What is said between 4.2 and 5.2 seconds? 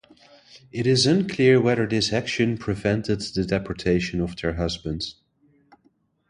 their husbands.